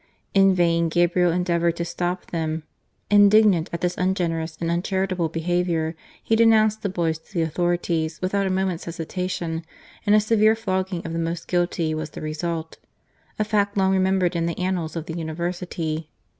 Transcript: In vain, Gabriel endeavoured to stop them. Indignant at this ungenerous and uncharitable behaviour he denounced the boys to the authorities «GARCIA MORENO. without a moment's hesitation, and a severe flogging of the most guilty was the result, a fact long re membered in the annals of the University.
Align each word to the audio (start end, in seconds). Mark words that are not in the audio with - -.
In 0.33 0.55
vain, 0.55 0.89
Gabriel 0.89 1.31
endeavoured 1.31 1.75
to 1.75 1.85
stop 1.85 2.31
them. 2.31 2.63
Indignant 3.11 3.69
at 3.71 3.81
this 3.81 3.95
ungenerous 3.99 4.57
and 4.59 4.71
uncharitable 4.71 5.29
behaviour 5.29 5.95
he 6.23 6.35
denounced 6.35 6.81
the 6.81 6.89
boys 6.89 7.19
to 7.19 7.33
the 7.35 7.43
authorities 7.43 8.17
«GARCIA 8.17 8.17
MORENO. 8.17 8.19
without 8.23 8.47
a 8.51 8.55
moment's 8.65 8.85
hesitation, 8.85 9.63
and 10.07 10.15
a 10.15 10.19
severe 10.19 10.55
flogging 10.55 11.05
of 11.05 11.13
the 11.13 11.19
most 11.19 11.47
guilty 11.47 11.93
was 11.93 12.09
the 12.09 12.21
result, 12.21 12.79
a 13.37 13.43
fact 13.43 13.77
long 13.77 13.91
re 13.91 13.99
membered 13.99 14.35
in 14.35 14.47
the 14.47 14.57
annals 14.57 14.95
of 14.95 15.05
the 15.05 15.13
University. 15.13 16.09